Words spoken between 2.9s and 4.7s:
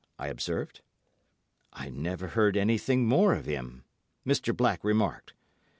more of him," Mr.